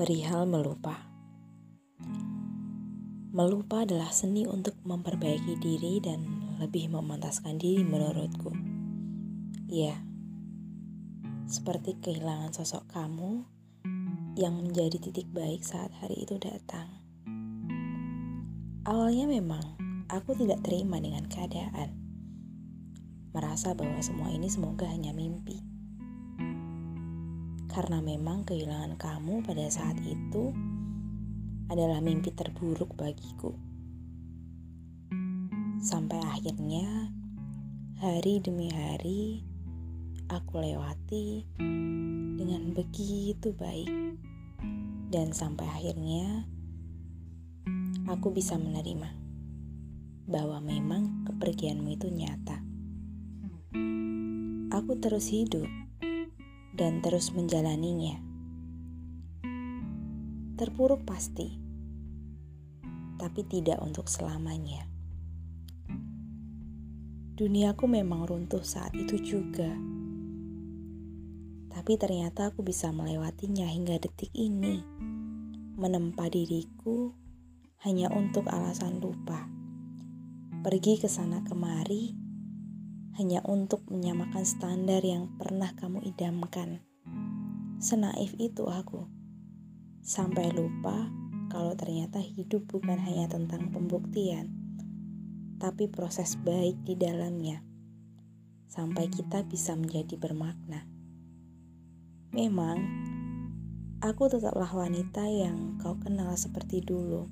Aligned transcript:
Perihal 0.00 0.48
melupa. 0.48 0.96
Melupa 3.36 3.84
adalah 3.84 4.08
seni 4.08 4.48
untuk 4.48 4.72
memperbaiki 4.80 5.60
diri 5.60 6.00
dan 6.00 6.24
lebih 6.56 6.88
memantaskan 6.88 7.60
diri 7.60 7.84
menurutku. 7.84 8.48
Iya, 9.68 10.00
seperti 11.44 12.00
kehilangan 12.00 12.48
sosok 12.48 12.88
kamu 12.88 13.44
yang 14.40 14.64
menjadi 14.64 14.96
titik 15.04 15.28
baik 15.36 15.60
saat 15.60 15.92
hari 16.00 16.24
itu 16.24 16.40
datang. 16.40 16.88
Awalnya 18.88 19.28
memang 19.28 19.76
aku 20.08 20.32
tidak 20.32 20.64
terima 20.64 20.96
dengan 20.96 21.28
keadaan. 21.28 21.92
Merasa 23.36 23.76
bahwa 23.76 24.00
semua 24.00 24.32
ini 24.32 24.48
semoga 24.48 24.88
hanya 24.88 25.12
mimpi 25.12 25.60
karena 27.70 28.02
memang 28.02 28.42
kehilangan 28.42 28.98
kamu 28.98 29.46
pada 29.46 29.70
saat 29.70 29.94
itu 30.02 30.50
adalah 31.70 32.02
mimpi 32.02 32.34
terburuk 32.34 32.98
bagiku. 32.98 33.54
Sampai 35.78 36.18
akhirnya, 36.18 37.14
hari 38.02 38.42
demi 38.42 38.74
hari, 38.74 39.46
aku 40.26 40.58
lewati 40.58 41.46
dengan 42.34 42.74
begitu 42.74 43.54
baik, 43.54 44.18
dan 45.14 45.30
sampai 45.30 45.70
akhirnya 45.70 46.50
aku 48.10 48.34
bisa 48.34 48.58
menerima 48.58 49.14
bahwa 50.26 50.58
memang 50.58 51.22
kepergianmu 51.30 51.94
itu 51.94 52.10
nyata. 52.10 52.58
Aku 54.74 54.98
terus 54.98 55.30
hidup 55.30 55.70
dan 56.74 57.02
terus 57.02 57.34
menjalaninya. 57.34 58.20
Terpuruk 60.54 61.02
pasti, 61.08 61.56
tapi 63.16 63.40
tidak 63.48 63.80
untuk 63.80 64.06
selamanya. 64.06 64.86
Duniaku 67.40 67.88
memang 67.88 68.28
runtuh 68.28 68.60
saat 68.60 68.92
itu 68.92 69.16
juga, 69.16 69.72
tapi 71.72 71.96
ternyata 71.96 72.52
aku 72.52 72.60
bisa 72.60 72.92
melewatinya 72.92 73.64
hingga 73.64 73.96
detik 73.96 74.28
ini, 74.36 74.84
menempa 75.80 76.28
diriku 76.28 77.16
hanya 77.88 78.12
untuk 78.12 78.44
alasan 78.52 79.00
lupa, 79.00 79.48
pergi 80.60 81.00
ke 81.00 81.08
sana 81.08 81.40
kemari 81.40 82.19
hanya 83.18 83.42
untuk 83.42 83.82
menyamakan 83.90 84.46
standar 84.46 85.02
yang 85.02 85.26
pernah 85.40 85.74
kamu 85.74 86.04
idamkan. 86.06 86.84
Senaif 87.80 88.36
itu 88.38 88.68
aku. 88.68 89.08
Sampai 90.04 90.52
lupa 90.52 91.10
kalau 91.50 91.74
ternyata 91.74 92.22
hidup 92.22 92.70
bukan 92.70 92.94
hanya 93.02 93.26
tentang 93.26 93.74
pembuktian, 93.74 94.54
tapi 95.58 95.90
proses 95.90 96.38
baik 96.38 96.78
di 96.86 96.94
dalamnya. 96.94 97.60
Sampai 98.70 99.10
kita 99.10 99.42
bisa 99.42 99.74
menjadi 99.74 100.14
bermakna. 100.14 100.86
Memang, 102.30 102.78
aku 103.98 104.30
tetaplah 104.30 104.70
wanita 104.70 105.26
yang 105.26 105.74
kau 105.82 105.98
kenal 105.98 106.38
seperti 106.38 106.78
dulu. 106.78 107.26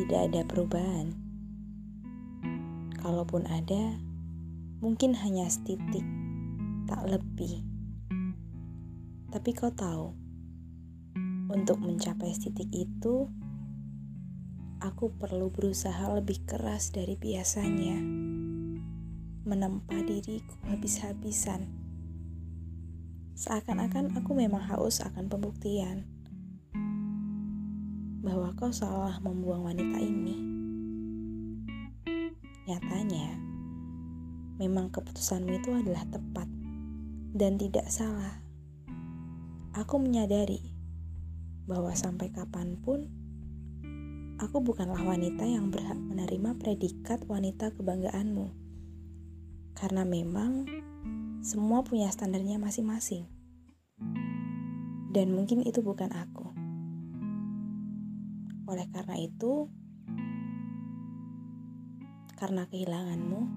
Tidak 0.00 0.32
ada 0.32 0.48
perubahan. 0.48 1.27
Kalaupun 2.98 3.46
ada, 3.46 3.98
Mungkin 4.78 5.10
hanya 5.18 5.50
setitik, 5.50 6.06
tak 6.86 7.02
lebih. 7.10 7.66
Tapi 9.26 9.50
kau 9.50 9.74
tahu, 9.74 10.14
untuk 11.50 11.82
mencapai 11.82 12.30
titik 12.38 12.70
itu, 12.70 13.26
aku 14.78 15.10
perlu 15.18 15.50
berusaha 15.50 16.14
lebih 16.14 16.46
keras 16.46 16.94
dari 16.94 17.18
biasanya. 17.18 17.98
Menempa 19.42 19.98
diriku 19.98 20.54
habis-habisan. 20.70 21.66
Seakan-akan 23.34 24.14
aku 24.14 24.30
memang 24.30 24.62
haus 24.62 25.02
akan 25.02 25.26
pembuktian 25.26 26.06
bahwa 28.22 28.54
kau 28.54 28.70
salah 28.70 29.18
membuang 29.18 29.66
wanita 29.66 29.98
ini. 29.98 30.57
Nyatanya, 32.68 33.32
memang 34.60 34.92
keputusanmu 34.92 35.56
itu 35.56 35.72
adalah 35.72 36.04
tepat 36.04 36.44
dan 37.32 37.56
tidak 37.56 37.88
salah. 37.88 38.44
Aku 39.72 39.96
menyadari 39.96 40.60
bahwa 41.64 41.96
sampai 41.96 42.28
kapan 42.28 42.76
pun 42.76 43.08
aku 44.36 44.60
bukanlah 44.60 45.00
wanita 45.00 45.48
yang 45.48 45.72
berhak 45.72 45.96
menerima 45.96 46.60
predikat 46.60 47.24
wanita 47.24 47.72
kebanggaanmu. 47.72 48.52
Karena 49.72 50.04
memang 50.04 50.68
semua 51.40 51.80
punya 51.80 52.12
standarnya 52.12 52.60
masing-masing. 52.60 53.24
Dan 55.08 55.32
mungkin 55.32 55.64
itu 55.64 55.80
bukan 55.80 56.12
aku. 56.12 56.52
Oleh 58.68 58.84
karena 58.92 59.16
itu, 59.16 59.72
karena 62.38 62.70
kehilanganmu, 62.70 63.50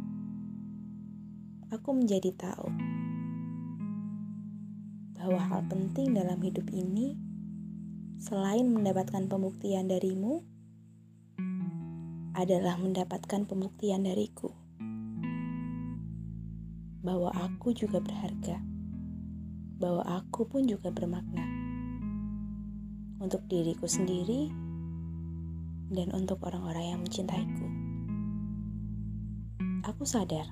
aku 1.69 1.89
menjadi 1.93 2.33
tahu 2.33 2.65
bahwa 5.21 5.37
hal 5.37 5.61
penting 5.69 6.17
dalam 6.17 6.41
hidup 6.41 6.65
ini, 6.73 7.13
selain 8.17 8.65
mendapatkan 8.73 9.29
pembuktian 9.29 9.85
darimu, 9.85 10.41
adalah 12.33 12.73
mendapatkan 12.81 13.45
pembuktian 13.45 14.01
dariku 14.01 14.49
bahwa 17.05 17.29
aku 17.37 17.77
juga 17.77 18.01
berharga, 18.01 18.57
bahwa 19.77 20.01
aku 20.09 20.49
pun 20.49 20.65
juga 20.65 20.89
bermakna 20.89 21.45
untuk 23.21 23.45
diriku 23.45 23.85
sendiri 23.85 24.49
dan 25.93 26.09
untuk 26.17 26.41
orang-orang 26.41 26.97
yang 26.97 26.99
mencintaiku. 27.05 27.80
Aku 29.81 30.05
sadar 30.05 30.45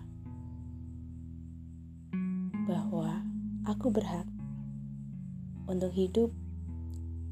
bahwa 2.66 3.22
aku 3.62 3.94
berhak 3.94 4.25
untuk 5.69 5.94
hidup 5.94 6.34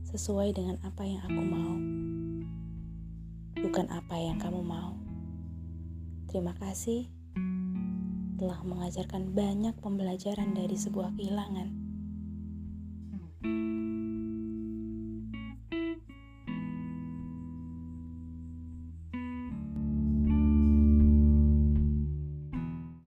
sesuai 0.06 0.54
dengan 0.54 0.78
apa 0.86 1.02
yang 1.02 1.26
aku 1.26 1.42
mau, 1.42 1.74
bukan 3.66 3.90
apa 3.90 4.14
yang 4.14 4.38
kamu 4.38 4.62
mau. 4.62 4.94
Terima 6.30 6.54
kasih 6.62 7.10
telah 8.38 8.62
mengajarkan 8.62 9.34
banyak 9.34 9.74
pembelajaran 9.82 10.54
dari 10.54 10.78
sebuah 10.78 11.18
kehilangan. 11.18 11.87